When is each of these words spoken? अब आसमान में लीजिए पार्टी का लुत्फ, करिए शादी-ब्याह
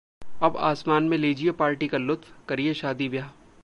अब 0.41 0.57
आसमान 0.57 1.03
में 1.03 1.17
लीजिए 1.17 1.51
पार्टी 1.51 1.87
का 1.87 1.97
लुत्फ, 1.97 2.33
करिए 2.47 2.73
शादी-ब्याह 2.73 3.29